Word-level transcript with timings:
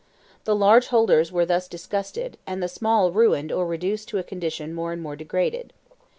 The 0.45 0.55
large 0.55 0.87
holders 0.87 1.31
were 1.31 1.45
thus 1.45 1.67
disgusted, 1.67 2.39
and 2.47 2.63
the 2.63 2.67
small 2.67 3.11
ruined 3.11 3.51
or 3.51 3.67
reduced 3.67 4.09
to 4.09 4.17
a 4.17 4.23
condition 4.23 4.73
more 4.73 4.91
and 4.91 4.99
more 4.99 5.15
degraded. 5.15 5.73